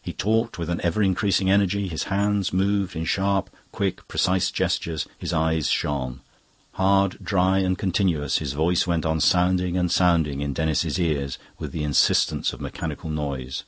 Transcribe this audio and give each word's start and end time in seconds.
He 0.00 0.14
talked 0.14 0.58
with 0.58 0.70
an 0.70 0.80
ever 0.82 1.02
increasing 1.02 1.50
energy, 1.50 1.86
his 1.86 2.04
hands 2.04 2.50
moved 2.50 2.96
in 2.96 3.04
sharp, 3.04 3.50
quick, 3.72 4.08
precise 4.08 4.50
gestures, 4.50 5.06
his 5.18 5.34
eyes 5.34 5.68
shone. 5.68 6.20
Hard, 6.72 7.18
dry, 7.22 7.58
and 7.58 7.76
continuous, 7.76 8.38
his 8.38 8.54
voice 8.54 8.86
went 8.86 9.04
on 9.04 9.20
sounding 9.20 9.76
and 9.76 9.92
sounding 9.92 10.40
in 10.40 10.54
Denis's 10.54 10.98
ears 10.98 11.36
with 11.58 11.72
the 11.72 11.84
insistence 11.84 12.54
of 12.54 12.60
a 12.60 12.62
mechanical 12.62 13.10
noise. 13.10 13.64